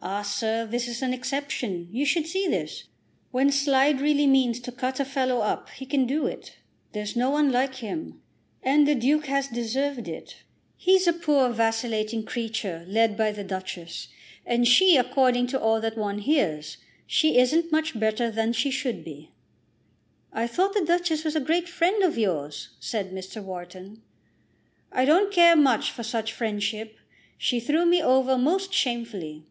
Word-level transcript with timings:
"Ah, 0.00 0.22
sir; 0.22 0.64
this 0.64 0.86
is 0.86 1.02
an 1.02 1.12
exception. 1.12 1.88
You 1.90 2.06
should 2.06 2.26
see 2.26 2.46
this. 2.46 2.84
When 3.32 3.50
Slide 3.50 4.00
really 4.00 4.28
means 4.28 4.60
to 4.60 4.72
cut 4.72 5.00
a 5.00 5.04
fellow 5.04 5.40
up, 5.40 5.68
he 5.70 5.84
can 5.84 6.06
do 6.06 6.24
it. 6.24 6.56
There's 6.92 7.16
no 7.16 7.30
one 7.30 7.50
like 7.50 7.74
him. 7.76 8.22
And 8.62 8.86
the 8.86 8.94
Duke 8.94 9.26
has 9.26 9.48
deserved 9.48 10.06
it. 10.06 10.44
He's 10.76 11.08
a 11.08 11.12
poor, 11.12 11.50
vacillating 11.50 12.24
creature, 12.24 12.84
led 12.88 13.16
by 13.18 13.32
the 13.32 13.42
Duchess; 13.42 14.06
and 14.46 14.68
she, 14.68 14.96
according 14.96 15.48
to 15.48 15.60
all 15.60 15.80
that 15.80 15.98
one 15.98 16.20
hears, 16.20 16.78
she 17.04 17.36
isn't 17.36 17.72
much 17.72 17.98
better 17.98 18.30
than 18.30 18.52
she 18.52 18.70
should 18.70 19.04
be." 19.04 19.32
"I 20.32 20.46
thought 20.46 20.74
the 20.74 20.84
Duchess 20.86 21.24
was 21.24 21.34
a 21.36 21.40
great 21.40 21.68
friend 21.68 22.04
of 22.04 22.16
yours," 22.16 22.68
said 22.78 23.10
Mr. 23.12 23.42
Wharton. 23.42 24.00
"I 24.92 25.04
don't 25.04 25.34
care 25.34 25.56
much 25.56 25.90
for 25.90 26.04
such 26.04 26.32
friendship. 26.32 26.96
She 27.36 27.58
threw 27.58 27.84
me 27.84 28.00
over 28.00 28.38
most 28.38 28.72
shamefully." 28.72 29.44